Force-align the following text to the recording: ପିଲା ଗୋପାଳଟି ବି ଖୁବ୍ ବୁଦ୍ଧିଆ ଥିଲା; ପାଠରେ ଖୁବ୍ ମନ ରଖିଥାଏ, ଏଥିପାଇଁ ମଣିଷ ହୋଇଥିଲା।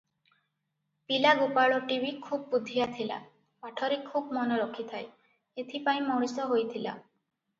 ପିଲା 1.11 1.33
ଗୋପାଳଟି 1.41 1.97
ବି 2.05 2.13
ଖୁବ୍ 2.29 2.47
ବୁଦ୍ଧିଆ 2.53 2.87
ଥିଲା; 2.95 3.19
ପାଠରେ 3.65 3.99
ଖୁବ୍ 4.07 4.33
ମନ 4.39 4.57
ରଖିଥାଏ, 4.61 5.05
ଏଥିପାଇଁ 5.65 6.01
ମଣିଷ 6.09 6.49
ହୋଇଥିଲା। 6.55 6.97